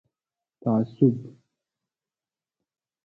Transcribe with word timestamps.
تعصب 0.65 1.35